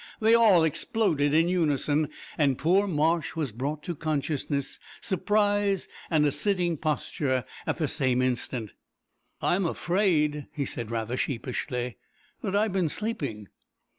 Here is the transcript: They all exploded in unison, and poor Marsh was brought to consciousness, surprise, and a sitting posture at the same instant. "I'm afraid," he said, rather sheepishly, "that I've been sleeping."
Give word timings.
They 0.19 0.33
all 0.33 0.63
exploded 0.63 1.31
in 1.31 1.47
unison, 1.47 2.09
and 2.35 2.57
poor 2.57 2.87
Marsh 2.87 3.35
was 3.35 3.51
brought 3.51 3.83
to 3.83 3.93
consciousness, 3.93 4.79
surprise, 4.99 5.87
and 6.09 6.25
a 6.25 6.31
sitting 6.31 6.75
posture 6.75 7.45
at 7.67 7.77
the 7.77 7.87
same 7.87 8.19
instant. 8.19 8.73
"I'm 9.43 9.67
afraid," 9.67 10.47
he 10.53 10.65
said, 10.65 10.89
rather 10.89 11.17
sheepishly, 11.17 11.97
"that 12.41 12.55
I've 12.55 12.73
been 12.73 12.89
sleeping." 12.89 13.49